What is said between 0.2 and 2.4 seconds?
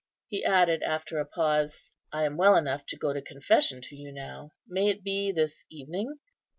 He added, after a pause, "I am